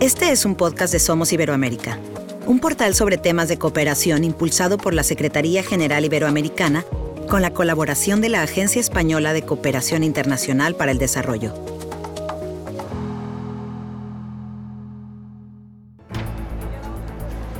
Este 0.00 0.30
es 0.30 0.46
un 0.46 0.54
podcast 0.54 0.94
de 0.94 0.98
Somos 0.98 1.30
Iberoamérica, 1.30 1.98
un 2.46 2.58
portal 2.58 2.94
sobre 2.94 3.18
temas 3.18 3.48
de 3.48 3.58
cooperación 3.58 4.24
impulsado 4.24 4.78
por 4.78 4.94
la 4.94 5.02
Secretaría 5.02 5.62
General 5.62 6.02
Iberoamericana 6.02 6.86
con 7.28 7.42
la 7.42 7.50
colaboración 7.50 8.22
de 8.22 8.30
la 8.30 8.42
Agencia 8.42 8.80
Española 8.80 9.34
de 9.34 9.42
Cooperación 9.42 10.02
Internacional 10.02 10.74
para 10.74 10.92
el 10.92 10.96
Desarrollo. 10.96 11.52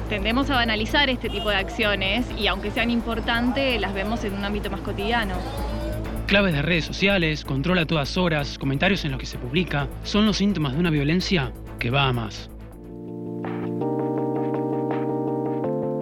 Tendemos 0.09 0.49
a 0.49 0.55
banalizar 0.55 1.11
este 1.11 1.29
tipo 1.29 1.51
de 1.51 1.57
acciones 1.57 2.25
y 2.39 2.47
aunque 2.47 2.71
sean 2.71 2.91
importantes, 2.91 3.79
las 3.79 3.93
vemos 3.93 4.25
en 4.25 4.33
un 4.33 4.47
ámbito 4.47 4.71
más 4.71 4.81
cotidiano. 4.81 5.35
Claves 6.27 6.55
de 6.55 6.63
redes 6.63 6.87
sociales, 6.87 7.45
control 7.45 7.81
a 7.81 7.87
todas 7.87 8.17
horas, 8.17 8.57
comentarios 8.57 9.05
en 9.05 9.11
los 9.11 9.21
que 9.21 9.27
se 9.27 9.37
publica, 9.37 9.89
son 10.05 10.25
los 10.25 10.39
síntomas 10.39 10.73
de 10.73 10.81
una 10.81 10.89
violencia 10.89 11.53
que 11.81 11.91
va 11.91 12.07
a 12.07 12.13
más. 12.13 12.49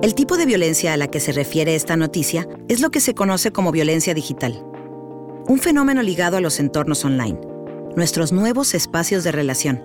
El 0.02 0.14
tipo 0.14 0.36
de 0.36 0.44
violencia 0.44 0.92
a 0.92 0.96
la 0.98 1.08
que 1.08 1.20
se 1.20 1.32
refiere 1.32 1.74
esta 1.74 1.96
noticia 1.96 2.46
es 2.68 2.80
lo 2.80 2.90
que 2.90 3.00
se 3.00 3.14
conoce 3.14 3.50
como 3.50 3.72
violencia 3.72 4.12
digital, 4.12 4.62
un 5.48 5.58
fenómeno 5.58 6.02
ligado 6.02 6.36
a 6.36 6.40
los 6.40 6.60
entornos 6.60 7.04
online, 7.04 7.40
nuestros 7.96 8.30
nuevos 8.30 8.74
espacios 8.74 9.24
de 9.24 9.32
relación, 9.32 9.82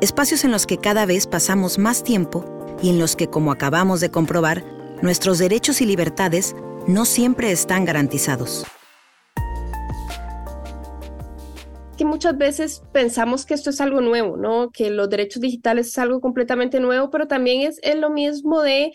espacios 0.00 0.44
en 0.44 0.50
los 0.50 0.66
que 0.66 0.78
cada 0.78 1.06
vez 1.06 1.26
pasamos 1.26 1.78
más 1.78 2.02
tiempo 2.02 2.44
y 2.82 2.90
en 2.90 2.98
los 2.98 3.16
que, 3.16 3.28
como 3.28 3.52
acabamos 3.52 4.00
de 4.00 4.10
comprobar, 4.10 4.64
nuestros 5.00 5.38
derechos 5.38 5.80
y 5.80 5.86
libertades 5.86 6.54
no 6.86 7.04
siempre 7.04 7.50
están 7.50 7.84
garantizados. 7.84 8.66
Que 11.94 12.04
muchas 12.04 12.36
veces 12.36 12.82
pensamos 12.92 13.46
que 13.46 13.54
esto 13.54 13.70
es 13.70 13.80
algo 13.80 14.00
nuevo, 14.00 14.36
¿no? 14.36 14.70
Que 14.70 14.90
los 14.90 15.08
derechos 15.08 15.40
digitales 15.40 15.88
es 15.88 15.98
algo 15.98 16.20
completamente 16.20 16.80
nuevo, 16.80 17.10
pero 17.10 17.26
también 17.26 17.62
es, 17.62 17.80
lo 17.96 18.10
mismo 18.10 18.62
de 18.62 18.92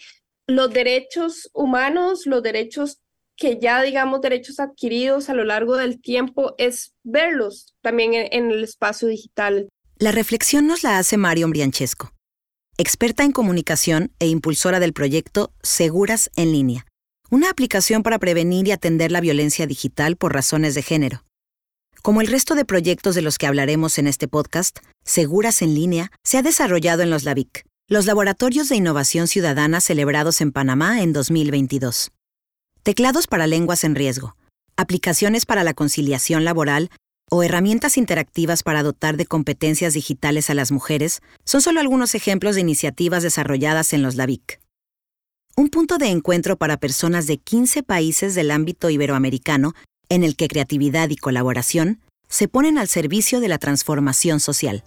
los 0.47 0.71
derechos 0.71 1.49
humanos, 1.53 2.25
los 2.25 2.43
derechos 2.43 2.99
que 3.35 3.57
ya 3.61 3.81
digamos 3.81 4.21
derechos 4.21 4.59
adquiridos 4.59 5.29
a 5.29 5.33
lo 5.33 5.45
largo 5.45 5.77
del 5.77 6.01
tiempo, 6.01 6.55
es 6.57 6.93
verlos 7.03 7.73
también 7.81 8.13
en, 8.13 8.51
el 8.51 8.63
espacio 8.63 9.07
digital. 9.07 9.69
La 9.97 10.11
reflexión 10.11 10.67
nos 10.67 10.83
la 10.83 10.97
hace 10.97 11.17
Mario 11.17 11.47
Brianchesco, 11.47 12.11
experta 12.77 13.23
en 13.23 13.31
comunicación 13.31 14.11
e 14.19 14.27
impulsora 14.27 14.79
del 14.79 14.93
proyecto 14.93 15.53
Seguras 15.61 16.29
en 16.35 16.52
línea, 16.52 16.85
una 17.29 17.49
aplicación 17.49 18.03
para 18.03 18.19
prevenir 18.19 18.67
y 18.67 18.71
atender 18.71 19.11
la 19.11 19.21
violencia 19.21 19.67
digital 19.67 20.17
por 20.17 20.33
razones 20.33 20.75
de 20.75 20.81
género. 20.81 21.23
Como 22.02 22.22
el 22.22 22.28
resto 22.28 22.55
de 22.55 22.64
proyectos 22.64 23.14
de 23.16 23.22
los 23.22 23.38
que 23.38 23.45
hablaremos 23.45 23.97
en 23.97 24.08
este 24.08 24.28
podcast, 24.28 24.80
Seguras 25.03 25.61
en 25.61 25.73
línea 25.73 26.11
se 26.23 26.38
ha 26.38 26.44
desarrollado 26.44 27.02
en 27.02 27.09
los 27.09 27.23
LAVIC, 27.23 27.66
los 27.88 28.05
laboratorios 28.05 28.69
de 28.69 28.75
innovación 28.75 29.28
ciudadana 29.28 29.81
celebrados 29.81 30.39
en 30.42 30.52
Panamá 30.52 31.02
en 31.02 31.14
2022. 31.14 32.11
Teclados 32.83 33.25
para 33.25 33.47
lenguas 33.47 33.83
en 33.83 33.95
riesgo, 33.95 34.36
aplicaciones 34.77 35.45
para 35.45 35.64
la 35.64 35.73
conciliación 35.73 36.45
laboral 36.45 36.89
o 37.31 37.44
herramientas 37.44 37.97
interactivas 37.97 38.61
para 38.64 38.83
dotar 38.83 39.17
de 39.17 39.25
competencias 39.25 39.94
digitales 39.94 40.50
a 40.50 40.53
las 40.53 40.72
mujeres 40.72 41.22
son 41.44 41.61
solo 41.61 41.80
algunos 41.80 42.14
ejemplos 42.16 42.55
de 42.55 42.61
iniciativas 42.61 43.23
desarrolladas 43.23 43.94
en 43.94 44.03
los 44.03 44.16
LAVIC. 44.16 44.61
Un 45.55 45.70
punto 45.70 45.97
de 45.97 46.08
encuentro 46.08 46.55
para 46.55 46.77
personas 46.77 47.27
de 47.27 47.38
15 47.38 47.83
países 47.83 48.36
del 48.36 48.52
ámbito 48.52 48.89
iberoamericano 48.89 49.73
en 50.09 50.23
el 50.23 50.35
que 50.35 50.47
creatividad 50.47 51.09
y 51.09 51.15
colaboración 51.15 52.02
se 52.27 52.47
ponen 52.47 52.77
al 52.77 52.88
servicio 52.88 53.39
de 53.39 53.47
la 53.47 53.57
transformación 53.57 54.39
social. 54.39 54.83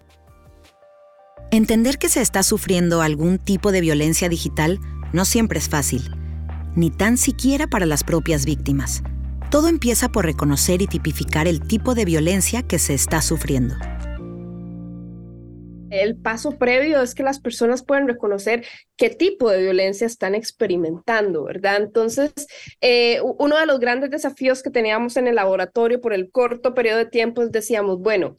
Entender 1.51 1.99
que 1.99 2.09
se 2.09 2.21
está 2.21 2.43
sufriendo 2.43 3.03
algún 3.03 3.39
tipo 3.39 3.73
de 3.73 3.81
violencia 3.81 4.29
digital 4.29 4.79
no 5.13 5.25
siempre 5.25 5.59
es 5.59 5.69
fácil, 5.69 6.11
ni 6.75 6.91
tan 6.91 7.17
siquiera 7.17 7.67
para 7.67 7.87
las 7.87 8.05
propias 8.05 8.45
víctimas. 8.45 9.03
Todo 9.51 9.69
empieza 9.69 10.11
por 10.11 10.25
reconocer 10.25 10.83
y 10.83 10.87
tipificar 10.87 11.47
el 11.47 11.61
tipo 11.61 11.95
de 11.95 12.05
violencia 12.05 12.63
que 12.63 12.79
se 12.79 12.95
está 12.95 13.23
sufriendo 13.23 13.77
el 15.93 16.17
paso 16.17 16.59
previo 16.59 17.03
es 17.03 17.15
que 17.15 17.23
las 17.23 17.39
personas 17.39 17.85
pueden 17.85 18.09
reconocer 18.09 18.65
qué 18.97 19.11
tipo 19.11 19.51
de 19.51 19.63
violencia 19.63 20.07
están 20.07 20.35
experimentando, 20.35 21.45
¿verdad? 21.45 21.77
Entonces, 21.83 22.33
eh, 22.81 23.21
uno 23.39 23.59
de 23.59 23.67
los 23.67 23.79
grandes 23.79 24.11
desafíos 24.11 24.63
que 24.63 24.71
teníamos 24.71 25.17
en 25.19 25.29
el 25.29 25.35
laboratorio 25.35 26.01
por 26.01 26.15
el 26.15 26.31
corto 26.31 26.75
periodo 26.75 26.99
de 26.99 27.07
tiempo 27.07 27.43
es 27.43 27.53
decíamos, 27.53 27.99
bueno, 28.01 28.37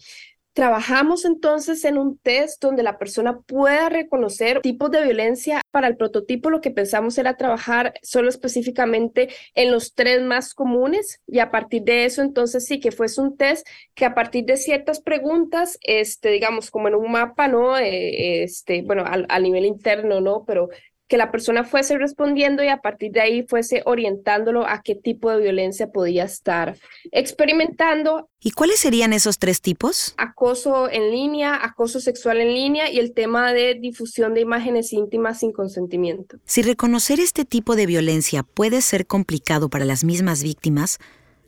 Trabajamos 0.53 1.25
entonces 1.25 1.83
en 1.83 1.97
un 1.97 2.19
test 2.19 2.61
donde 2.61 2.83
la 2.83 2.99
persona 2.99 3.39
pueda 3.39 3.89
reconocer 3.89 4.61
tipos 4.61 4.91
de 4.91 5.03
violencia. 5.03 5.61
Para 5.71 5.87
el 5.87 5.97
prototipo 5.97 6.51
lo 6.51 6.61
que 6.61 6.69
pensamos 6.69 7.17
era 7.17 7.37
trabajar 7.37 7.95
solo 8.03 8.29
específicamente 8.29 9.29
en 9.55 9.71
los 9.71 9.95
tres 9.95 10.21
más 10.21 10.53
comunes 10.53 11.21
y 11.25 11.39
a 11.39 11.49
partir 11.49 11.81
de 11.81 12.05
eso 12.05 12.21
entonces 12.21 12.65
sí 12.67 12.79
que 12.79 12.91
fuese 12.91 13.19
un 13.19 13.35
test 13.35 13.67
que 13.95 14.05
a 14.05 14.13
partir 14.13 14.45
de 14.45 14.57
ciertas 14.57 15.01
preguntas, 15.01 15.79
este, 15.81 16.29
digamos 16.29 16.69
como 16.69 16.87
en 16.87 16.95
un 16.95 17.11
mapa, 17.11 17.47
¿no? 17.47 17.75
Eh, 17.77 18.43
este, 18.43 18.83
bueno, 18.83 19.05
a 19.07 19.39
nivel 19.39 19.65
interno, 19.65 20.21
¿no? 20.21 20.45
Pero 20.45 20.69
que 21.13 21.17
la 21.17 21.29
persona 21.29 21.63
fuese 21.63 21.95
respondiendo 21.99 22.63
y 22.63 22.69
a 22.69 22.77
partir 22.77 23.11
de 23.11 23.21
ahí 23.21 23.45
fuese 23.47 23.83
orientándolo 23.85 24.65
a 24.65 24.81
qué 24.81 24.95
tipo 24.95 25.29
de 25.29 25.43
violencia 25.43 25.91
podía 25.91 26.23
estar 26.23 26.75
experimentando. 27.11 28.31
¿Y 28.39 28.49
cuáles 28.49 28.79
serían 28.79 29.13
esos 29.13 29.37
tres 29.37 29.61
tipos? 29.61 30.15
Acoso 30.17 30.89
en 30.89 31.11
línea, 31.11 31.53
acoso 31.63 31.99
sexual 31.99 32.41
en 32.41 32.55
línea 32.55 32.89
y 32.89 32.97
el 32.97 33.13
tema 33.13 33.53
de 33.53 33.75
difusión 33.75 34.33
de 34.33 34.41
imágenes 34.41 34.91
íntimas 34.91 35.41
sin 35.41 35.51
consentimiento. 35.51 36.37
Si 36.45 36.63
reconocer 36.63 37.19
este 37.19 37.45
tipo 37.45 37.75
de 37.75 37.85
violencia 37.85 38.41
puede 38.41 38.81
ser 38.81 39.05
complicado 39.05 39.69
para 39.69 39.85
las 39.85 40.03
mismas 40.03 40.41
víctimas, 40.41 40.97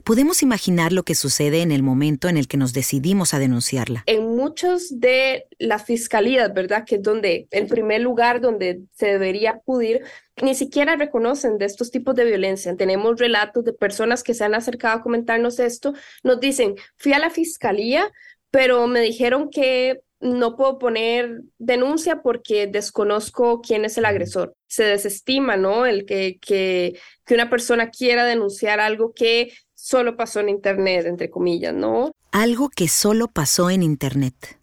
podemos 0.06 0.44
imaginar 0.44 0.92
lo 0.92 1.02
que 1.02 1.16
sucede 1.16 1.62
en 1.62 1.72
el 1.72 1.82
momento 1.82 2.28
en 2.28 2.36
el 2.36 2.46
que 2.46 2.56
nos 2.56 2.72
decidimos 2.72 3.34
a 3.34 3.40
denunciarla. 3.40 4.04
En 4.06 4.36
muchos 4.36 5.00
de 5.00 5.48
las 5.58 5.84
fiscalías, 5.84 6.54
¿verdad? 6.54 6.84
Que 6.86 6.94
es 6.94 7.02
donde 7.02 7.48
el 7.50 7.66
primer 7.66 8.02
lugar 8.02 8.40
donde 8.40 8.82
se 8.92 9.06
debería 9.06 9.50
acudir, 9.50 10.04
ni 10.40 10.54
siquiera 10.54 10.94
reconocen 10.94 11.58
de 11.58 11.64
estos 11.64 11.90
tipos 11.90 12.14
de 12.14 12.24
violencia. 12.24 12.76
Tenemos 12.76 13.18
relatos 13.18 13.64
de 13.64 13.72
personas 13.72 14.22
que 14.22 14.32
se 14.32 14.44
han 14.44 14.54
acercado 14.54 14.96
a 14.96 15.02
comentarnos 15.02 15.58
esto, 15.58 15.92
nos 16.22 16.38
dicen, 16.38 16.76
fui 16.96 17.12
a 17.12 17.18
la 17.18 17.30
fiscalía, 17.30 18.08
pero 18.52 18.86
me 18.86 19.00
dijeron 19.00 19.50
que 19.50 20.02
no 20.20 20.56
puedo 20.56 20.78
poner 20.78 21.42
denuncia 21.58 22.22
porque 22.22 22.68
desconozco 22.68 23.60
quién 23.60 23.84
es 23.84 23.98
el 23.98 24.04
agresor. 24.04 24.54
Se 24.68 24.84
desestima, 24.84 25.56
¿no? 25.56 25.84
El 25.84 26.06
que, 26.06 26.38
que, 26.40 26.96
que 27.24 27.34
una 27.34 27.50
persona 27.50 27.90
quiera 27.90 28.24
denunciar 28.24 28.78
algo 28.78 29.12
que 29.12 29.52
solo 29.86 30.16
pasó 30.16 30.40
en 30.40 30.48
Internet, 30.48 31.06
entre 31.06 31.30
comillas, 31.30 31.72
¿no? 31.72 32.10
Algo 32.32 32.70
que 32.70 32.88
solo 32.88 33.28
pasó 33.28 33.70
en 33.70 33.84
Internet. 33.84 34.58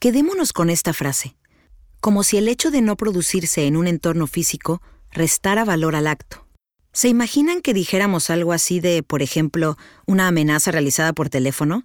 Quedémonos 0.00 0.52
con 0.52 0.68
esta 0.68 0.92
frase, 0.92 1.36
como 2.00 2.24
si 2.24 2.38
el 2.38 2.48
hecho 2.48 2.72
de 2.72 2.80
no 2.80 2.96
producirse 2.96 3.68
en 3.68 3.76
un 3.76 3.86
entorno 3.86 4.26
físico 4.26 4.82
restara 5.12 5.64
valor 5.64 5.94
al 5.94 6.08
acto. 6.08 6.48
¿Se 6.92 7.08
imaginan 7.08 7.60
que 7.60 7.72
dijéramos 7.72 8.30
algo 8.30 8.52
así 8.52 8.80
de, 8.80 9.04
por 9.04 9.22
ejemplo, 9.22 9.76
una 10.06 10.26
amenaza 10.26 10.72
realizada 10.72 11.12
por 11.12 11.28
teléfono? 11.28 11.84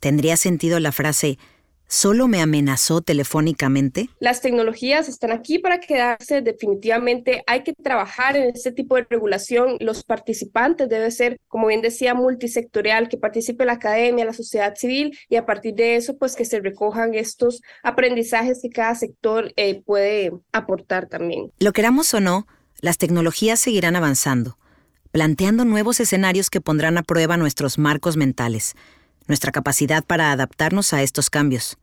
¿Tendría 0.00 0.36
sentido 0.36 0.80
la 0.80 0.90
frase 0.90 1.38
¿Solo 1.88 2.26
me 2.26 2.40
amenazó 2.42 3.00
telefónicamente? 3.00 4.10
Las 4.18 4.40
tecnologías 4.40 5.08
están 5.08 5.30
aquí 5.30 5.60
para 5.60 5.78
quedarse. 5.78 6.42
Definitivamente 6.42 7.44
hay 7.46 7.62
que 7.62 7.74
trabajar 7.74 8.36
en 8.36 8.50
este 8.54 8.72
tipo 8.72 8.96
de 8.96 9.06
regulación. 9.08 9.76
Los 9.78 10.02
participantes 10.02 10.88
debe 10.88 11.12
ser, 11.12 11.38
como 11.46 11.68
bien 11.68 11.82
decía, 11.82 12.14
multisectorial, 12.14 13.08
que 13.08 13.18
participe 13.18 13.64
la 13.64 13.74
academia, 13.74 14.24
la 14.24 14.32
sociedad 14.32 14.74
civil 14.74 15.16
y 15.28 15.36
a 15.36 15.46
partir 15.46 15.74
de 15.74 15.94
eso, 15.94 16.16
pues 16.18 16.34
que 16.34 16.44
se 16.44 16.58
recojan 16.58 17.14
estos 17.14 17.62
aprendizajes 17.84 18.58
que 18.60 18.70
cada 18.70 18.96
sector 18.96 19.52
eh, 19.54 19.80
puede 19.84 20.32
aportar 20.52 21.08
también. 21.08 21.52
Lo 21.60 21.72
queramos 21.72 22.12
o 22.14 22.20
no, 22.20 22.48
las 22.80 22.98
tecnologías 22.98 23.60
seguirán 23.60 23.94
avanzando, 23.94 24.58
planteando 25.12 25.64
nuevos 25.64 26.00
escenarios 26.00 26.50
que 26.50 26.60
pondrán 26.60 26.98
a 26.98 27.04
prueba 27.04 27.36
nuestros 27.36 27.78
marcos 27.78 28.16
mentales 28.16 28.74
nuestra 29.26 29.52
capacidad 29.52 30.04
para 30.04 30.32
adaptarnos 30.32 30.92
a 30.92 31.02
estos 31.02 31.30
cambios. 31.30 31.76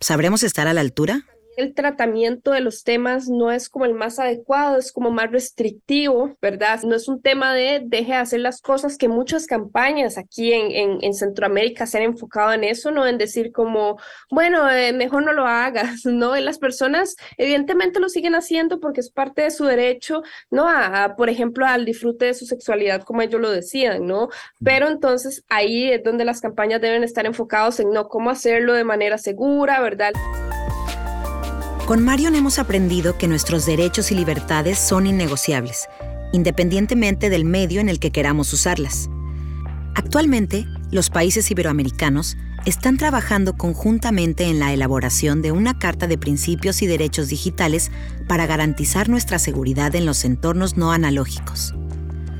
¿Sabremos 0.00 0.42
estar 0.42 0.66
a 0.66 0.74
la 0.74 0.80
altura? 0.80 1.24
El 1.56 1.74
tratamiento 1.74 2.52
de 2.52 2.60
los 2.60 2.84
temas 2.84 3.28
no 3.28 3.50
es 3.50 3.68
como 3.68 3.84
el 3.84 3.94
más 3.94 4.18
adecuado, 4.18 4.78
es 4.78 4.92
como 4.92 5.10
más 5.10 5.30
restrictivo, 5.30 6.36
¿verdad? 6.40 6.82
No 6.82 6.94
es 6.94 7.08
un 7.08 7.20
tema 7.20 7.54
de 7.54 7.82
deje 7.84 8.12
de 8.12 8.18
hacer 8.18 8.40
las 8.40 8.60
cosas 8.60 8.96
que 8.96 9.08
muchas 9.08 9.46
campañas 9.46 10.16
aquí 10.16 10.52
en, 10.52 10.98
en, 11.02 11.14
Centroamérica 11.14 11.86
se 11.86 11.98
han 11.98 12.04
enfocado 12.04 12.52
en 12.52 12.64
eso, 12.64 12.90
no 12.90 13.06
en 13.06 13.18
decir 13.18 13.52
como, 13.52 13.98
bueno, 14.30 14.70
eh, 14.70 14.92
mejor 14.92 15.24
no 15.24 15.32
lo 15.32 15.46
hagas, 15.46 16.04
¿no? 16.06 16.36
Y 16.36 16.40
las 16.40 16.58
personas 16.58 17.16
evidentemente 17.36 18.00
lo 18.00 18.08
siguen 18.08 18.34
haciendo 18.34 18.80
porque 18.80 19.00
es 19.00 19.10
parte 19.10 19.42
de 19.42 19.50
su 19.50 19.64
derecho, 19.64 20.22
¿no? 20.50 20.68
A, 20.68 21.14
por 21.16 21.28
ejemplo, 21.28 21.66
al 21.66 21.84
disfrute 21.84 22.26
de 22.26 22.34
su 22.34 22.46
sexualidad, 22.46 23.02
como 23.02 23.22
ellos 23.22 23.40
lo 23.40 23.50
decían, 23.50 24.06
¿no? 24.06 24.28
Pero 24.64 24.88
entonces 24.88 25.44
ahí 25.48 25.90
es 25.90 26.02
donde 26.02 26.24
las 26.24 26.40
campañas 26.40 26.80
deben 26.80 27.02
estar 27.02 27.26
enfocadas 27.26 27.80
en, 27.80 27.90
no, 27.90 28.08
cómo 28.08 28.30
hacerlo 28.30 28.72
de 28.74 28.84
manera 28.84 29.18
segura, 29.18 29.80
¿verdad? 29.80 30.12
Con 31.90 32.04
Marion 32.04 32.36
hemos 32.36 32.60
aprendido 32.60 33.18
que 33.18 33.26
nuestros 33.26 33.66
derechos 33.66 34.12
y 34.12 34.14
libertades 34.14 34.78
son 34.78 35.08
innegociables, 35.08 35.88
independientemente 36.32 37.30
del 37.30 37.44
medio 37.44 37.80
en 37.80 37.88
el 37.88 37.98
que 37.98 38.12
queramos 38.12 38.52
usarlas. 38.52 39.10
Actualmente, 39.96 40.68
los 40.92 41.10
países 41.10 41.50
iberoamericanos 41.50 42.36
están 42.64 42.96
trabajando 42.96 43.56
conjuntamente 43.56 44.44
en 44.44 44.60
la 44.60 44.72
elaboración 44.72 45.42
de 45.42 45.50
una 45.50 45.80
Carta 45.80 46.06
de 46.06 46.16
Principios 46.16 46.80
y 46.82 46.86
Derechos 46.86 47.26
Digitales 47.26 47.90
para 48.28 48.46
garantizar 48.46 49.08
nuestra 49.08 49.40
seguridad 49.40 49.92
en 49.96 50.06
los 50.06 50.24
entornos 50.24 50.76
no 50.76 50.92
analógicos, 50.92 51.74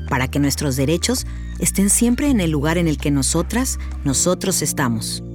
para 0.07 0.29
que 0.29 0.39
nuestros 0.39 0.77
derechos 0.77 1.27
estén 1.59 1.89
siempre 1.89 2.29
en 2.29 2.39
el 2.39 2.51
lugar 2.51 2.77
en 2.77 2.87
el 2.87 2.97
que 2.97 3.11
nosotras, 3.11 3.79
nosotros 4.05 4.61
estamos. 4.61 5.25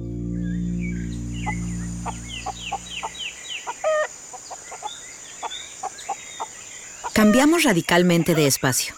Cambiamos 7.17 7.63
radicalmente 7.63 8.35
de 8.35 8.45
espacio. 8.45 8.93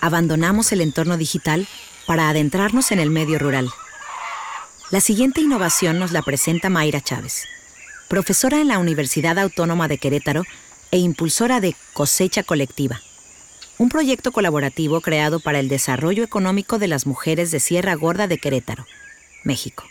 Abandonamos 0.00 0.70
el 0.70 0.80
entorno 0.80 1.16
digital 1.16 1.66
para 2.06 2.28
adentrarnos 2.28 2.92
en 2.92 3.00
el 3.00 3.10
medio 3.10 3.40
rural. 3.40 3.68
La 4.92 5.00
siguiente 5.00 5.40
innovación 5.40 5.98
nos 5.98 6.12
la 6.12 6.22
presenta 6.22 6.70
Mayra 6.70 7.00
Chávez, 7.00 7.48
profesora 8.06 8.60
en 8.60 8.68
la 8.68 8.78
Universidad 8.78 9.40
Autónoma 9.40 9.88
de 9.88 9.98
Querétaro 9.98 10.44
e 10.92 10.98
impulsora 10.98 11.60
de 11.60 11.74
Cosecha 11.94 12.44
Colectiva, 12.44 13.00
un 13.76 13.88
proyecto 13.88 14.30
colaborativo 14.30 15.00
creado 15.00 15.40
para 15.40 15.58
el 15.58 15.68
desarrollo 15.68 16.22
económico 16.22 16.78
de 16.78 16.86
las 16.86 17.08
mujeres 17.08 17.50
de 17.50 17.58
Sierra 17.58 17.96
Gorda 17.96 18.28
de 18.28 18.38
Querétaro, 18.38 18.86
México. 19.42 19.82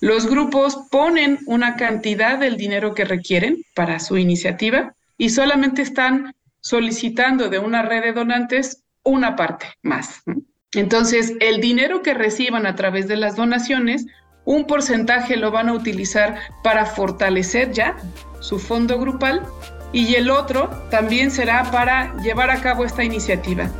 Los 0.00 0.26
grupos 0.26 0.76
ponen 0.90 1.38
una 1.46 1.76
cantidad 1.76 2.36
del 2.36 2.56
dinero 2.56 2.94
que 2.94 3.04
requieren 3.04 3.62
para 3.76 4.00
su 4.00 4.16
iniciativa 4.16 4.92
y 5.16 5.30
solamente 5.30 5.82
están 5.82 6.34
solicitando 6.66 7.48
de 7.48 7.60
una 7.60 7.82
red 7.82 8.02
de 8.02 8.12
donantes 8.12 8.82
una 9.04 9.36
parte 9.36 9.66
más. 9.82 10.24
Entonces, 10.72 11.34
el 11.38 11.60
dinero 11.60 12.02
que 12.02 12.12
reciban 12.12 12.66
a 12.66 12.74
través 12.74 13.06
de 13.06 13.16
las 13.16 13.36
donaciones, 13.36 14.06
un 14.44 14.66
porcentaje 14.66 15.36
lo 15.36 15.52
van 15.52 15.68
a 15.68 15.74
utilizar 15.74 16.40
para 16.64 16.84
fortalecer 16.84 17.70
ya 17.70 17.96
su 18.40 18.58
fondo 18.58 18.98
grupal 18.98 19.44
y 19.92 20.16
el 20.16 20.28
otro 20.28 20.68
también 20.90 21.30
será 21.30 21.70
para 21.70 22.16
llevar 22.20 22.50
a 22.50 22.60
cabo 22.60 22.84
esta 22.84 23.04
iniciativa. 23.04 23.70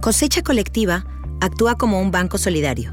Cosecha 0.00 0.42
Colectiva 0.42 1.04
actúa 1.40 1.76
como 1.76 2.00
un 2.00 2.10
banco 2.10 2.38
solidario, 2.38 2.92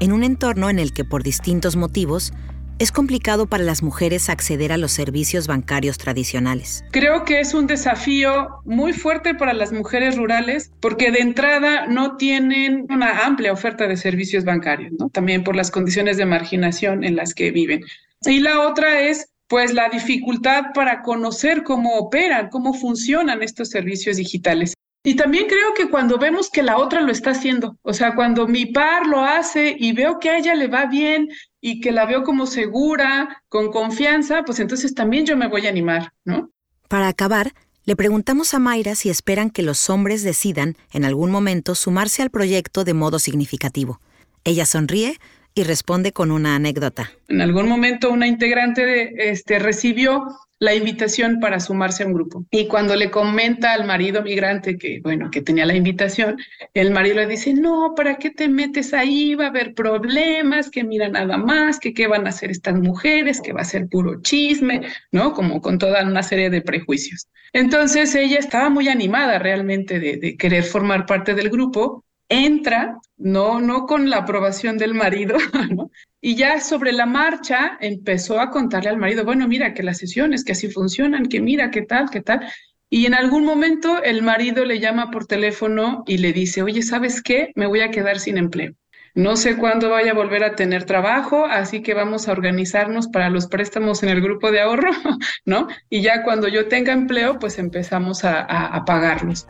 en 0.00 0.12
un 0.12 0.22
entorno 0.22 0.68
en 0.68 0.78
el 0.78 0.92
que 0.92 1.06
por 1.06 1.22
distintos 1.22 1.76
motivos 1.76 2.34
es 2.80 2.92
complicado 2.92 3.46
para 3.46 3.62
las 3.62 3.82
mujeres 3.82 4.30
acceder 4.30 4.72
a 4.72 4.78
los 4.78 4.90
servicios 4.90 5.46
bancarios 5.46 5.98
tradicionales. 5.98 6.82
Creo 6.92 7.26
que 7.26 7.38
es 7.38 7.52
un 7.52 7.66
desafío 7.66 8.48
muy 8.64 8.94
fuerte 8.94 9.34
para 9.34 9.52
las 9.52 9.70
mujeres 9.70 10.16
rurales 10.16 10.72
porque 10.80 11.10
de 11.10 11.18
entrada 11.18 11.86
no 11.86 12.16
tienen 12.16 12.86
una 12.88 13.26
amplia 13.26 13.52
oferta 13.52 13.86
de 13.86 13.98
servicios 13.98 14.46
bancarios, 14.46 14.92
¿no? 14.98 15.10
También 15.10 15.44
por 15.44 15.56
las 15.56 15.70
condiciones 15.70 16.16
de 16.16 16.24
marginación 16.24 17.04
en 17.04 17.16
las 17.16 17.34
que 17.34 17.50
viven. 17.50 17.84
Y 18.22 18.40
la 18.40 18.66
otra 18.66 19.02
es 19.02 19.28
pues 19.46 19.74
la 19.74 19.90
dificultad 19.90 20.66
para 20.72 21.02
conocer 21.02 21.64
cómo 21.64 21.98
operan, 21.98 22.48
cómo 22.48 22.72
funcionan 22.72 23.42
estos 23.42 23.68
servicios 23.68 24.16
digitales. 24.16 24.74
Y 25.02 25.14
también 25.16 25.46
creo 25.46 25.72
que 25.74 25.88
cuando 25.88 26.18
vemos 26.18 26.50
que 26.50 26.62
la 26.62 26.76
otra 26.76 27.00
lo 27.00 27.10
está 27.10 27.30
haciendo, 27.30 27.78
o 27.82 27.94
sea, 27.94 28.14
cuando 28.14 28.46
mi 28.46 28.66
par 28.66 29.06
lo 29.06 29.22
hace 29.22 29.74
y 29.78 29.92
veo 29.92 30.18
que 30.18 30.28
a 30.28 30.38
ella 30.38 30.54
le 30.54 30.68
va 30.68 30.86
bien 30.86 31.28
y 31.60 31.80
que 31.80 31.90
la 31.90 32.04
veo 32.04 32.22
como 32.22 32.46
segura, 32.46 33.42
con 33.48 33.70
confianza, 33.70 34.42
pues 34.44 34.60
entonces 34.60 34.94
también 34.94 35.24
yo 35.24 35.36
me 35.38 35.48
voy 35.48 35.66
a 35.66 35.70
animar, 35.70 36.12
¿no? 36.24 36.50
Para 36.88 37.08
acabar, 37.08 37.54
le 37.84 37.96
preguntamos 37.96 38.52
a 38.52 38.58
Mayra 38.58 38.94
si 38.94 39.08
esperan 39.08 39.48
que 39.48 39.62
los 39.62 39.88
hombres 39.88 40.22
decidan, 40.22 40.76
en 40.92 41.06
algún 41.06 41.30
momento, 41.30 41.74
sumarse 41.74 42.20
al 42.20 42.30
proyecto 42.30 42.84
de 42.84 42.92
modo 42.92 43.18
significativo. 43.18 44.00
Ella 44.44 44.66
sonríe 44.66 45.18
y 45.60 45.64
responde 45.64 46.12
con 46.12 46.30
una 46.30 46.56
anécdota. 46.56 47.12
En 47.28 47.42
algún 47.42 47.68
momento 47.68 48.10
una 48.10 48.26
integrante 48.26 48.86
de, 48.86 49.12
este, 49.18 49.58
recibió 49.58 50.26
la 50.58 50.74
invitación 50.74 51.38
para 51.38 51.60
sumarse 51.60 52.02
a 52.02 52.06
un 52.06 52.14
grupo. 52.14 52.44
Y 52.50 52.66
cuando 52.66 52.96
le 52.96 53.10
comenta 53.10 53.72
al 53.72 53.86
marido 53.86 54.22
migrante 54.22 54.78
que, 54.78 55.00
bueno, 55.02 55.30
que 55.30 55.42
tenía 55.42 55.66
la 55.66 55.74
invitación, 55.74 56.36
el 56.72 56.90
marido 56.90 57.16
le 57.16 57.26
dice, 57.26 57.52
no, 57.52 57.94
¿para 57.94 58.16
qué 58.16 58.30
te 58.30 58.48
metes 58.48 58.94
ahí? 58.94 59.34
Va 59.34 59.46
a 59.46 59.48
haber 59.48 59.74
problemas, 59.74 60.70
que 60.70 60.82
mira 60.82 61.08
nada 61.08 61.36
más, 61.36 61.78
que 61.78 61.92
qué 61.92 62.06
van 62.06 62.26
a 62.26 62.30
hacer 62.30 62.50
estas 62.50 62.74
mujeres, 62.74 63.40
que 63.40 63.52
va 63.52 63.60
a 63.60 63.64
ser 63.64 63.86
puro 63.88 64.20
chisme, 64.22 64.82
¿no? 65.12 65.34
Como 65.34 65.60
con 65.60 65.78
toda 65.78 66.02
una 66.04 66.22
serie 66.22 66.48
de 66.48 66.62
prejuicios. 66.62 67.28
Entonces 67.52 68.14
ella 68.14 68.38
estaba 68.38 68.70
muy 68.70 68.88
animada 68.88 69.38
realmente 69.38 69.98
de, 69.98 70.16
de 70.16 70.36
querer 70.36 70.64
formar 70.64 71.04
parte 71.04 71.34
del 71.34 71.50
grupo 71.50 72.04
entra, 72.30 72.98
no, 73.18 73.60
no 73.60 73.86
con 73.86 74.08
la 74.08 74.18
aprobación 74.18 74.78
del 74.78 74.94
marido, 74.94 75.36
y 76.22 76.36
ya 76.36 76.60
sobre 76.60 76.92
la 76.92 77.04
marcha 77.04 77.76
empezó 77.80 78.40
a 78.40 78.50
contarle 78.50 78.88
al 78.88 78.96
marido, 78.96 79.24
bueno, 79.24 79.46
mira 79.46 79.74
que 79.74 79.82
las 79.82 79.98
sesiones, 79.98 80.44
que 80.44 80.52
así 80.52 80.70
funcionan, 80.70 81.26
que 81.26 81.40
mira, 81.40 81.70
qué 81.70 81.82
tal, 81.82 82.08
qué 82.08 82.22
tal. 82.22 82.40
Y 82.88 83.06
en 83.06 83.14
algún 83.14 83.44
momento 83.44 84.02
el 84.02 84.22
marido 84.22 84.64
le 84.64 84.80
llama 84.80 85.10
por 85.10 85.26
teléfono 85.26 86.02
y 86.06 86.18
le 86.18 86.32
dice, 86.32 86.62
oye, 86.62 86.82
¿sabes 86.82 87.20
qué? 87.22 87.52
Me 87.54 87.66
voy 87.66 87.80
a 87.80 87.90
quedar 87.90 88.18
sin 88.18 88.38
empleo. 88.38 88.72
No 89.14 89.36
sé 89.36 89.56
cuándo 89.56 89.90
vaya 89.90 90.12
a 90.12 90.14
volver 90.14 90.44
a 90.44 90.54
tener 90.54 90.84
trabajo, 90.84 91.44
así 91.44 91.82
que 91.82 91.94
vamos 91.94 92.28
a 92.28 92.32
organizarnos 92.32 93.08
para 93.08 93.28
los 93.28 93.48
préstamos 93.48 94.04
en 94.04 94.08
el 94.08 94.20
grupo 94.20 94.52
de 94.52 94.60
ahorro, 94.60 94.90
¿no? 95.44 95.66
Y 95.88 96.02
ya 96.02 96.22
cuando 96.22 96.46
yo 96.46 96.68
tenga 96.68 96.92
empleo, 96.92 97.40
pues 97.40 97.58
empezamos 97.58 98.24
a, 98.24 98.40
a 98.42 98.84
pagarlos. 98.84 99.46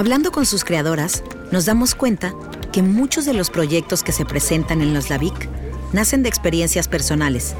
Hablando 0.00 0.32
con 0.32 0.46
sus 0.46 0.64
creadoras, 0.64 1.22
nos 1.52 1.66
damos 1.66 1.94
cuenta 1.94 2.32
que 2.72 2.80
muchos 2.80 3.26
de 3.26 3.34
los 3.34 3.50
proyectos 3.50 4.02
que 4.02 4.12
se 4.12 4.24
presentan 4.24 4.80
en 4.80 4.94
los 4.94 5.10
LAVIC 5.10 5.50
nacen 5.92 6.22
de 6.22 6.30
experiencias 6.30 6.88
personales, 6.88 7.54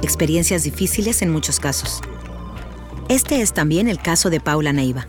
experiencias 0.00 0.62
difíciles 0.62 1.20
en 1.20 1.32
muchos 1.32 1.58
casos. 1.58 2.00
Este 3.08 3.40
es 3.40 3.52
también 3.52 3.88
el 3.88 3.98
caso 3.98 4.30
de 4.30 4.38
Paula 4.38 4.72
Neiva. 4.72 5.08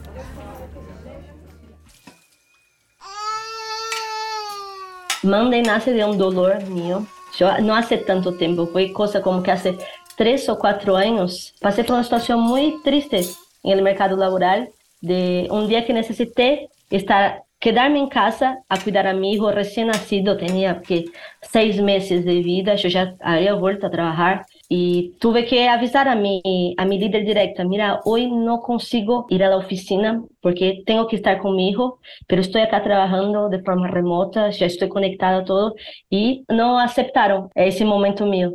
Monday 5.22 5.62
nace 5.62 5.94
de 5.94 6.04
un 6.04 6.18
dolor 6.18 6.64
mío. 6.64 7.06
Yo 7.38 7.60
no 7.60 7.76
hace 7.76 7.98
tanto 7.98 8.34
tiempo, 8.34 8.66
fue 8.66 8.92
cosa 8.92 9.22
como 9.22 9.44
que 9.44 9.52
hace 9.52 9.78
tres 10.18 10.50
o 10.50 10.58
cuatro 10.58 10.98
años, 10.98 11.54
pasé 11.62 11.84
por 11.84 11.94
una 11.94 12.04
situación 12.04 12.40
muy 12.40 12.82
triste 12.84 13.20
en 13.62 13.78
el 13.78 13.84
mercado 13.84 14.18
laboral 14.18 14.74
de 15.02 15.48
un 15.50 15.68
día 15.68 15.86
que 15.86 15.94
necesité 15.94 16.70
estar, 16.90 17.44
quedarme 17.60 18.00
en 18.00 18.10
casa 18.10 18.60
a 18.70 18.80
cuidar 18.80 19.08
a 19.08 19.14
mi 19.14 19.34
hijo 19.34 19.52
recién 19.52 19.88
nacido, 19.88 20.38
tenía 20.38 20.82
que 20.82 21.06
seis 21.42 21.82
meses 21.82 22.26
de 22.26 22.42
vida, 22.42 22.76
yo 22.76 22.90
ya 22.90 23.16
había 23.20 23.54
vuelto 23.54 23.88
a 23.88 23.92
trabajar 23.92 24.46
y 24.70 25.14
tuve 25.20 25.46
que 25.46 25.68
avisar 25.68 26.08
a 26.08 26.16
mi, 26.16 26.42
a 26.78 26.86
mi 26.86 26.98
líder 26.98 27.26
directa, 27.26 27.64
mira, 27.64 28.00
hoy 28.06 28.32
no 28.32 28.62
consigo 28.62 29.26
ir 29.30 29.44
a 29.44 29.50
la 29.50 29.58
oficina 29.58 30.24
porque 30.42 30.84
tengo 30.86 31.08
que 31.08 31.18
estar 31.18 31.40
con 31.40 31.56
mi 31.56 31.70
hijo, 31.70 32.00
pero 32.28 32.42
estoy 32.42 32.62
acá 32.62 32.82
trabajando 32.84 33.50
de 33.50 33.62
forma 33.62 33.88
remota, 33.88 34.50
ya 34.50 34.66
estoy 34.66 34.90
conectada 34.90 35.40
a 35.40 35.46
todo 35.46 35.76
y 36.10 36.46
no 36.48 36.80
aceptaron 36.80 37.50
ese 37.56 37.86
momento 37.86 38.26
mío. 38.26 38.54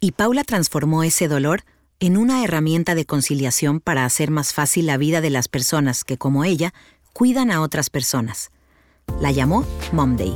Y 0.00 0.12
Paula 0.12 0.44
transformó 0.44 1.02
ese 1.02 1.28
dolor 1.28 1.60
en 2.06 2.18
una 2.18 2.44
herramienta 2.44 2.94
de 2.94 3.06
conciliación 3.06 3.80
para 3.80 4.04
hacer 4.04 4.30
más 4.30 4.52
fácil 4.52 4.86
la 4.86 4.98
vida 4.98 5.22
de 5.22 5.30
las 5.30 5.48
personas 5.48 6.04
que, 6.04 6.18
como 6.18 6.44
ella, 6.44 6.74
cuidan 7.14 7.50
a 7.50 7.62
otras 7.62 7.88
personas. 7.88 8.50
La 9.22 9.30
llamó 9.30 9.64
Mom 9.90 10.16
Day. 10.16 10.34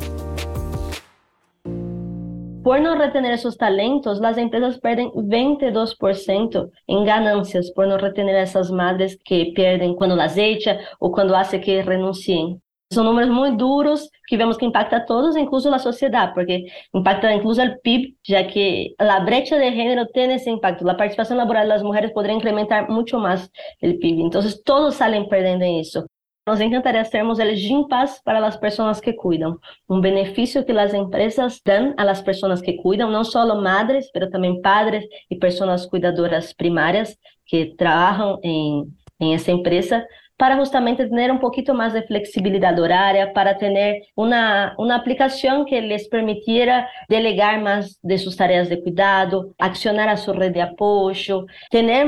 Por 2.63 2.81
no 2.81 2.97
retener 2.97 3.33
esos 3.33 3.59
talentos, 3.59 4.19
las 4.21 4.39
empresas 4.39 4.79
pierden 4.81 5.09
22% 5.09 6.71
en 6.87 7.05
ganancias 7.05 7.71
por 7.75 7.87
no 7.87 7.99
retener 7.99 8.37
a 8.37 8.43
esas 8.45 8.71
madres 8.71 9.19
que 9.23 9.53
pierden 9.55 9.95
cuando 9.95 10.17
las 10.17 10.37
echan 10.39 10.79
o 10.99 11.13
cuando 11.13 11.37
hace 11.37 11.61
que 11.61 11.83
renuncien. 11.83 12.63
Son 12.91 13.05
números 13.05 13.29
muy 13.29 13.55
duros 13.55 14.11
que 14.27 14.39
vemos 14.39 14.57
que 14.57 14.65
impacta 14.65 14.97
a 14.99 15.05
todos, 15.05 15.37
incluso 15.37 15.71
la 15.71 15.79
sociedad, 15.79 16.33
porque 16.35 16.67
impacta 16.93 17.35
incluso 17.35 17.63
el 17.63 17.79
PIB, 17.81 18.17
ya 18.25 18.47
que 18.47 18.95
la 18.99 19.21
brecha 19.21 19.59
de 19.59 19.73
género 19.73 20.07
tiene 20.07 20.35
ese 20.35 20.51
impacto. 20.51 20.87
La 20.87 20.97
participación 20.97 21.37
laboral 21.37 21.69
de 21.69 21.75
las 21.75 21.83
mujeres 21.83 22.13
podría 22.13 22.35
incrementar 22.35 22.89
mucho 22.89 23.19
más 23.19 23.51
el 23.81 23.99
PIB. 23.99 24.21
Entonces, 24.21 24.63
todos 24.65 24.95
salen 24.95 25.29
perdiendo 25.29 25.67
en 25.67 25.77
eso. 25.77 26.07
Nos 26.47 26.61
encantaría 26.61 27.03
hacernos 27.03 27.39
el 27.41 27.57
GIMPAS 27.57 28.23
para 28.23 28.41
las 28.41 28.57
personas 28.57 29.03
que 29.03 29.15
cuidan, 29.15 29.59
un 29.87 30.01
beneficio 30.01 30.65
que 30.65 30.73
las 30.73 30.95
empresas 30.95 31.61
dan 31.63 31.95
a 31.99 32.07
las 32.07 32.23
personas 32.23 32.63
que 32.63 32.79
cuidan, 32.79 33.13
no 33.13 33.23
solo 33.25 33.57
madres, 33.57 34.09
pero 34.15 34.31
también 34.31 34.63
padres 34.63 35.07
y 35.29 35.37
personas 35.37 35.87
cuidadoras 35.87 36.55
primarias 36.55 37.19
que 37.45 37.75
trabajan 37.77 38.37
en, 38.43 38.97
en 39.19 39.33
esa 39.33 39.51
empresa 39.51 40.07
para 40.39 40.57
justamente 40.57 41.07
tener 41.07 41.31
un 41.33 41.41
poquito 41.41 41.75
más 41.75 41.93
de 41.93 42.05
flexibilidad 42.05 42.79
horaria, 42.79 43.33
para 43.33 43.59
tener 43.59 44.05
una, 44.15 44.75
una 44.79 44.95
aplicación 44.95 45.67
que 45.67 45.83
les 45.83 46.09
permitiera 46.09 46.89
delegar 47.09 47.61
más 47.61 47.99
de 48.03 48.19
sus 48.19 48.37
tareas 48.37 48.69
de 48.69 48.81
cuidado, 48.81 49.53
accionar 49.59 50.09
a 50.09 50.17
su 50.17 50.33
red 50.33 50.53
de 50.53 50.63
apoyo, 50.63 51.45
tener 51.71 52.07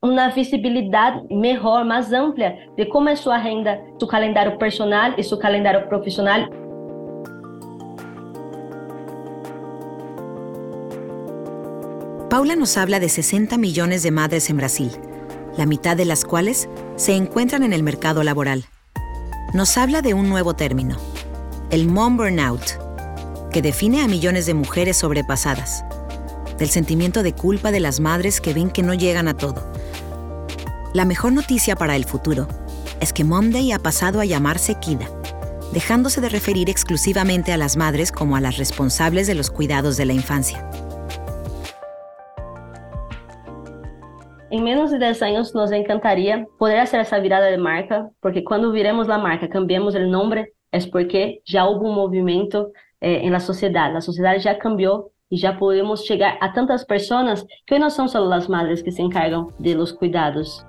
uma 0.00 0.28
visibilidade 0.30 1.22
melhor, 1.28 1.84
mais 1.84 2.12
ampla 2.12 2.56
de 2.76 2.86
como 2.86 3.10
é 3.10 3.16
sua 3.16 3.36
renda, 3.36 3.78
seu 3.98 4.08
calendário 4.08 4.56
personal 4.56 5.12
e 5.18 5.22
seu 5.22 5.36
calendário 5.36 5.88
profissional. 5.88 6.48
Paula 12.30 12.54
nos 12.56 12.76
habla 12.78 13.00
de 13.00 13.08
60 13.08 13.58
millones 13.58 14.02
de 14.02 14.10
madres 14.10 14.48
en 14.48 14.56
Brasil, 14.56 14.90
la 15.56 15.66
mitad 15.66 15.96
de 15.96 16.04
las 16.04 16.24
cuales 16.24 16.68
se 16.98 17.14
encuentran 17.14 17.62
en 17.62 17.72
el 17.72 17.82
mercado 17.82 18.22
laboral. 18.22 18.66
Nos 19.54 19.78
habla 19.78 20.02
de 20.02 20.12
un 20.12 20.28
nuevo 20.28 20.54
término, 20.54 20.98
el 21.70 21.88
mom 21.88 22.18
burnout, 22.18 22.78
que 23.50 23.62
define 23.62 24.02
a 24.02 24.08
millones 24.08 24.44
de 24.44 24.52
mujeres 24.52 24.98
sobrepasadas, 24.98 25.82
del 26.58 26.68
sentimiento 26.68 27.22
de 27.22 27.32
culpa 27.32 27.70
de 27.70 27.80
las 27.80 27.98
madres 27.98 28.42
que 28.42 28.52
ven 28.52 28.70
que 28.70 28.82
no 28.82 28.92
llegan 28.92 29.28
a 29.28 29.34
todo 29.34 29.72
la 30.94 31.04
mejor 31.04 31.32
noticia 31.32 31.76
para 31.76 31.96
el 31.96 32.04
futuro 32.06 32.48
es 33.00 33.12
que 33.12 33.22
Monday 33.22 33.72
ha 33.72 33.78
pasado 33.78 34.20
a 34.20 34.24
llamarse 34.24 34.74
Kida, 34.76 35.08
dejándose 35.72 36.20
de 36.20 36.28
referir 36.28 36.70
exclusivamente 36.70 37.52
a 37.52 37.58
las 37.58 37.76
madres 37.76 38.10
como 38.10 38.36
a 38.36 38.40
las 38.40 38.56
responsables 38.56 39.26
de 39.26 39.34
los 39.34 39.50
cuidados 39.50 39.96
de 39.96 40.06
la 40.06 40.14
infancia. 40.14 40.67
En 44.58 44.64
menos 44.64 44.90
de 44.90 44.98
10 44.98 45.22
años 45.22 45.54
nos 45.54 45.70
encantaría 45.70 46.44
poder 46.58 46.80
hacer 46.80 46.98
esa 46.98 47.20
virada 47.20 47.46
de 47.46 47.58
marca, 47.58 48.10
porque 48.18 48.42
cuando 48.42 48.72
viremos 48.72 49.06
la 49.06 49.16
marca, 49.16 49.48
cambiemos 49.48 49.94
el 49.94 50.10
nombre, 50.10 50.52
es 50.72 50.88
porque 50.88 51.42
ya 51.44 51.68
hubo 51.68 51.88
un 51.88 51.94
movimiento 51.94 52.72
eh, 53.00 53.20
en 53.22 53.30
la 53.30 53.38
sociedad. 53.38 53.92
La 53.92 54.00
sociedad 54.00 54.36
ya 54.36 54.58
y 55.30 55.38
ya 55.38 55.56
podemos 55.60 56.08
llegar 56.08 56.38
a 56.40 56.52
tantas 56.52 56.84
personas 56.84 57.46
que 57.66 57.78
no 57.78 57.88
son 57.88 58.08
solo 58.08 58.28
las 58.28 58.48
madres 58.48 58.82
que 58.82 58.90
se 58.90 59.00
encargan 59.00 59.46
de 59.60 59.76
los 59.76 59.92
cuidados. 59.92 60.66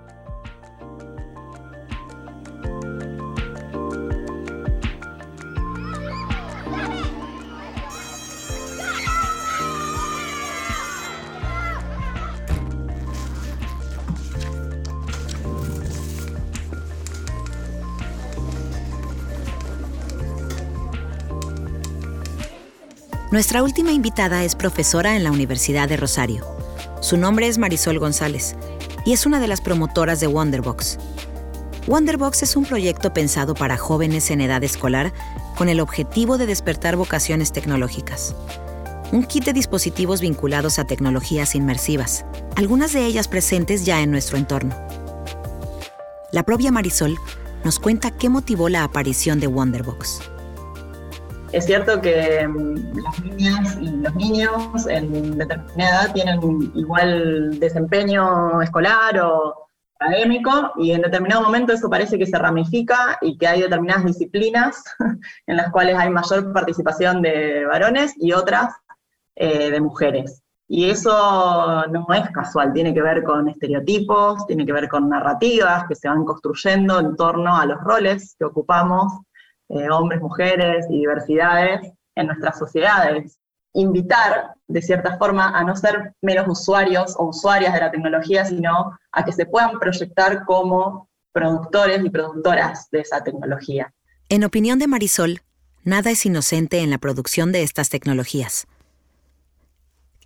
Nuestra 23.31 23.61
última 23.61 23.91
invitada 23.91 24.43
es 24.43 24.55
profesora 24.55 25.15
en 25.15 25.23
la 25.23 25.31
Universidad 25.31 25.87
de 25.87 25.97
Rosario. 25.97 26.47
Su 26.99 27.15
nombre 27.15 27.47
es 27.47 27.59
Marisol 27.59 27.99
González 27.99 28.55
y 29.05 29.13
es 29.13 29.27
una 29.27 29.39
de 29.39 29.47
las 29.47 29.61
promotoras 29.61 30.19
de 30.19 30.25
Wonderbox. 30.25 30.97
Wonderbox 31.85 32.41
es 32.41 32.55
un 32.55 32.65
proyecto 32.65 33.13
pensado 33.13 33.53
para 33.53 33.77
jóvenes 33.77 34.31
en 34.31 34.41
edad 34.41 34.63
escolar 34.63 35.13
con 35.55 35.69
el 35.69 35.79
objetivo 35.79 36.39
de 36.39 36.47
despertar 36.47 36.95
vocaciones 36.95 37.51
tecnológicas. 37.51 38.33
Un 39.11 39.23
kit 39.23 39.45
de 39.45 39.53
dispositivos 39.53 40.21
vinculados 40.21 40.79
a 40.79 40.85
tecnologías 40.85 41.53
inmersivas, 41.53 42.25
algunas 42.55 42.93
de 42.93 43.05
ellas 43.05 43.27
presentes 43.27 43.85
ya 43.85 44.01
en 44.01 44.09
nuestro 44.09 44.39
entorno. 44.39 44.75
La 46.31 46.41
propia 46.41 46.71
Marisol 46.71 47.15
nos 47.63 47.77
cuenta 47.77 48.09
qué 48.09 48.27
motivó 48.27 48.69
la 48.69 48.83
aparición 48.83 49.39
de 49.39 49.45
Wonderbox. 49.45 50.19
Es 51.51 51.65
cierto 51.65 51.99
que 51.99 52.47
mm, 52.47 52.99
las 52.99 53.23
niñas 53.23 53.77
y 53.81 53.89
los 53.89 54.15
niños 54.15 54.87
en 54.87 55.37
determinada 55.37 56.03
edad 56.03 56.13
tienen 56.13 56.39
igual 56.75 57.59
desempeño 57.59 58.61
escolar 58.61 59.19
o 59.19 59.67
académico 59.99 60.73
y 60.77 60.91
en 60.91 61.01
determinado 61.01 61.41
momento 61.41 61.73
eso 61.73 61.89
parece 61.89 62.19
que 62.19 62.27
se 62.27 62.37
ramifica 62.37 63.17
y 63.21 63.37
que 63.37 63.47
hay 63.47 63.61
determinadas 63.61 64.05
disciplinas 64.05 64.83
en 65.47 65.57
las 65.57 65.71
cuales 65.71 65.97
hay 65.97 66.09
mayor 66.11 66.53
participación 66.53 67.21
de 67.23 67.65
varones 67.65 68.13
y 68.17 68.31
otras 68.31 68.75
eh, 69.35 69.71
de 69.71 69.81
mujeres. 69.81 70.43
Y 70.67 70.87
eso 70.91 71.83
no 71.87 72.05
es 72.13 72.29
casual, 72.29 72.73
tiene 72.73 72.93
que 72.93 73.01
ver 73.01 73.23
con 73.23 73.49
estereotipos, 73.49 74.45
tiene 74.45 74.67
que 74.67 74.73
ver 74.73 74.87
con 74.87 75.09
narrativas 75.09 75.87
que 75.87 75.95
se 75.95 76.07
van 76.07 76.23
construyendo 76.25 76.99
en 76.99 77.15
torno 77.15 77.57
a 77.57 77.65
los 77.65 77.81
roles 77.81 78.35
que 78.37 78.45
ocupamos 78.45 79.13
eh, 79.69 79.89
hombres, 79.89 80.21
mujeres 80.21 80.85
y 80.89 80.99
diversidades 80.99 81.91
en 82.15 82.27
nuestras 82.27 82.57
sociedades. 82.57 83.37
Invitar, 83.73 84.55
de 84.67 84.81
cierta 84.81 85.17
forma, 85.17 85.57
a 85.57 85.63
no 85.63 85.75
ser 85.75 86.13
meros 86.21 86.47
usuarios 86.47 87.15
o 87.17 87.25
usuarias 87.25 87.73
de 87.73 87.79
la 87.79 87.91
tecnología, 87.91 88.45
sino 88.45 88.97
a 89.11 89.25
que 89.25 89.31
se 89.31 89.45
puedan 89.45 89.79
proyectar 89.79 90.43
como 90.45 91.07
productores 91.31 92.03
y 92.03 92.09
productoras 92.09 92.89
de 92.91 93.01
esa 93.01 93.23
tecnología. 93.23 93.93
En 94.27 94.43
opinión 94.43 94.79
de 94.79 94.87
Marisol, 94.87 95.41
nada 95.83 96.11
es 96.11 96.25
inocente 96.25 96.79
en 96.79 96.89
la 96.89 96.97
producción 96.97 97.51
de 97.51 97.63
estas 97.63 97.89
tecnologías. 97.89 98.67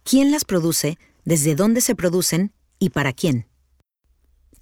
¿Quién 0.04 0.32
las 0.32 0.46
produce? 0.46 0.98
¿Desde 1.26 1.56
dónde 1.56 1.82
se 1.82 1.96
producen? 1.96 2.52
¿Y 2.80 2.90
para 2.90 3.14
quién? 3.14 3.46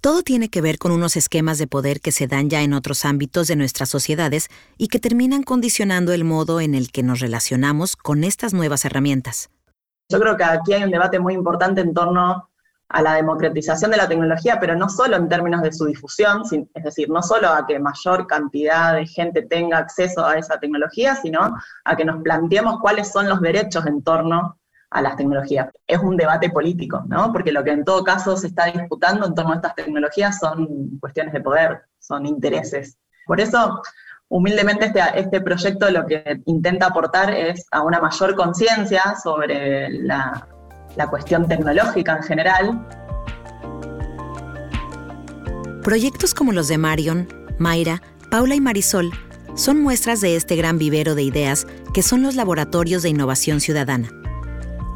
Todo 0.02 0.24
tiene 0.24 0.48
que 0.48 0.60
ver 0.60 0.78
con 0.78 0.90
unos 0.90 1.14
esquemas 1.16 1.58
de 1.58 1.68
poder 1.68 2.00
que 2.00 2.10
se 2.10 2.26
dan 2.26 2.50
ya 2.50 2.62
en 2.62 2.72
otros 2.72 3.04
ámbitos 3.04 3.46
de 3.46 3.54
nuestras 3.54 3.88
sociedades 3.88 4.48
y 4.76 4.88
que 4.88 4.98
terminan 4.98 5.44
condicionando 5.44 6.12
el 6.12 6.24
modo 6.24 6.60
en 6.60 6.74
el 6.74 6.90
que 6.90 7.04
nos 7.04 7.20
relacionamos 7.20 7.94
con 7.94 8.24
estas 8.24 8.52
nuevas 8.52 8.84
herramientas. 8.84 9.48
Yo 10.08 10.18
creo 10.18 10.36
que 10.36 10.42
aquí 10.42 10.72
hay 10.72 10.82
un 10.82 10.90
debate 10.90 11.20
muy 11.20 11.34
importante 11.34 11.82
en 11.82 11.94
torno 11.94 12.48
a 12.88 13.00
la 13.00 13.14
democratización 13.14 13.92
de 13.92 13.96
la 13.96 14.08
tecnología, 14.08 14.58
pero 14.58 14.74
no 14.74 14.88
solo 14.88 15.14
en 15.14 15.28
términos 15.28 15.62
de 15.62 15.72
su 15.72 15.84
difusión, 15.84 16.42
es 16.50 16.82
decir, 16.82 17.08
no 17.08 17.22
solo 17.22 17.50
a 17.50 17.64
que 17.64 17.78
mayor 17.78 18.26
cantidad 18.26 18.96
de 18.96 19.06
gente 19.06 19.42
tenga 19.42 19.78
acceso 19.78 20.26
a 20.26 20.36
esa 20.36 20.58
tecnología, 20.58 21.14
sino 21.14 21.54
a 21.84 21.96
que 21.96 22.04
nos 22.04 22.20
planteemos 22.24 22.80
cuáles 22.80 23.12
son 23.12 23.28
los 23.28 23.40
derechos 23.40 23.86
en 23.86 24.02
torno 24.02 24.58
a 24.92 25.02
las 25.02 25.16
tecnologías. 25.16 25.68
Es 25.86 25.98
un 25.98 26.16
debate 26.16 26.50
político, 26.50 27.02
¿no? 27.08 27.32
Porque 27.32 27.52
lo 27.52 27.64
que 27.64 27.70
en 27.70 27.84
todo 27.84 28.04
caso 28.04 28.36
se 28.36 28.48
está 28.48 28.66
disputando 28.66 29.26
en 29.26 29.34
torno 29.34 29.52
a 29.52 29.56
estas 29.56 29.74
tecnologías 29.74 30.38
son 30.38 30.98
cuestiones 31.00 31.32
de 31.32 31.40
poder, 31.40 31.82
son 31.98 32.26
intereses. 32.26 32.98
Por 33.26 33.40
eso, 33.40 33.82
humildemente, 34.28 34.86
este, 34.86 35.00
este 35.14 35.40
proyecto 35.40 35.90
lo 35.90 36.06
que 36.06 36.42
intenta 36.46 36.86
aportar 36.86 37.30
es 37.30 37.66
a 37.70 37.82
una 37.82 38.00
mayor 38.00 38.36
conciencia 38.36 39.14
sobre 39.22 39.90
la, 39.90 40.46
la 40.96 41.06
cuestión 41.08 41.48
tecnológica 41.48 42.16
en 42.16 42.22
general. 42.22 42.88
Proyectos 45.82 46.34
como 46.34 46.52
los 46.52 46.68
de 46.68 46.78
Marion, 46.78 47.28
Mayra, 47.58 48.02
Paula 48.30 48.54
y 48.54 48.60
Marisol 48.60 49.10
son 49.54 49.82
muestras 49.82 50.20
de 50.20 50.36
este 50.36 50.56
gran 50.56 50.78
vivero 50.78 51.14
de 51.14 51.22
ideas 51.22 51.66
que 51.92 52.02
son 52.02 52.22
los 52.22 52.36
laboratorios 52.36 53.02
de 53.02 53.10
innovación 53.10 53.60
ciudadana 53.60 54.21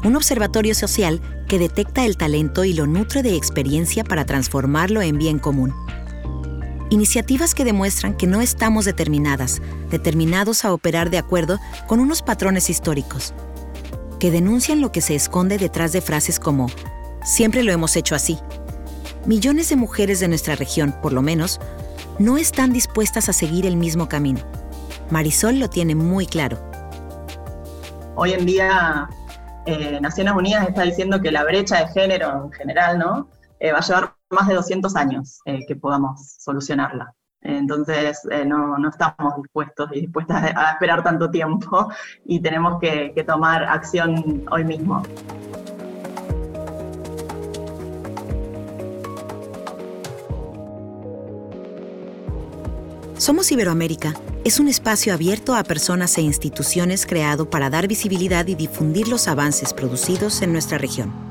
un 0.07 0.15
observatorio 0.15 0.73
social 0.73 1.21
que 1.47 1.59
detecta 1.59 2.05
el 2.05 2.17
talento 2.17 2.63
y 2.63 2.73
lo 2.73 2.87
nutre 2.87 3.23
de 3.23 3.35
experiencia 3.35 4.03
para 4.03 4.25
transformarlo 4.25 5.01
en 5.01 5.17
bien 5.17 5.37
común. 5.37 5.73
Iniciativas 6.89 7.53
que 7.53 7.65
demuestran 7.65 8.15
que 8.15 8.27
no 8.27 8.41
estamos 8.41 8.85
determinadas, 8.85 9.61
determinados 9.91 10.63
a 10.63 10.73
operar 10.73 11.09
de 11.09 11.17
acuerdo 11.17 11.59
con 11.87 11.99
unos 11.99 12.21
patrones 12.21 12.69
históricos, 12.69 13.33
que 14.19 14.31
denuncian 14.31 14.79
lo 14.79 14.93
que 14.93 15.01
se 15.01 15.13
esconde 15.13 15.57
detrás 15.57 15.91
de 15.91 16.01
frases 16.01 16.39
como, 16.39 16.67
siempre 17.23 17.63
lo 17.63 17.73
hemos 17.73 17.95
hecho 17.97 18.15
así. 18.15 18.39
Millones 19.25 19.67
de 19.67 19.75
mujeres 19.75 20.21
de 20.21 20.29
nuestra 20.29 20.55
región, 20.55 20.95
por 21.03 21.11
lo 21.11 21.21
menos, 21.21 21.59
no 22.17 22.37
están 22.37 22.71
dispuestas 22.71 23.27
a 23.27 23.33
seguir 23.33 23.65
el 23.65 23.75
mismo 23.75 24.07
camino. 24.07 24.39
Marisol 25.11 25.59
lo 25.59 25.69
tiene 25.69 25.95
muy 25.95 26.25
claro. 26.25 26.57
Hoy 28.15 28.31
en 28.31 28.45
día 28.45 29.09
eh, 29.67 29.99
Naciones 30.01 30.33
Unidas 30.33 30.67
está 30.67 30.83
diciendo 30.83 31.21
que 31.21 31.31
la 31.31 31.43
brecha 31.43 31.79
de 31.79 31.87
género 31.89 32.45
en 32.45 32.51
general, 32.53 32.97
¿no? 32.97 33.27
Eh, 33.59 33.71
va 33.71 33.79
a 33.79 33.81
llevar 33.81 34.13
más 34.29 34.47
de 34.47 34.53
200 34.55 34.95
años 34.95 35.39
eh, 35.45 35.65
que 35.67 35.75
podamos 35.75 36.35
solucionarla. 36.39 37.13
Entonces, 37.41 38.21
no, 38.45 38.89
estamos 38.89 39.35
dispuestos 39.37 39.89
y 39.93 40.01
dispuestas 40.01 40.51
a 40.55 40.71
esperar 40.71 41.03
tanto 41.03 41.29
tiempo 41.29 41.89
y 42.25 42.39
tenemos 42.39 42.79
que 42.79 43.23
tomar 43.25 43.63
acción 43.63 44.43
hoy 44.49 44.63
mismo. 44.63 45.03
Somos 53.27 53.51
Iberoamérica 53.51 54.13
es 54.45 54.57
un 54.57 54.69
espacio 54.69 55.13
abierto 55.13 55.53
a 55.53 55.65
personas 55.65 56.17
e 56.17 56.21
instituciones 56.21 57.05
creado 57.05 57.49
para 57.49 57.69
dar 57.69 57.85
visibilidad 57.85 58.47
y 58.47 58.55
difundir 58.55 59.09
los 59.09 59.27
avances 59.27 59.73
producidos 59.73 60.41
en 60.41 60.53
nuestra 60.53 60.77
región. 60.77 61.26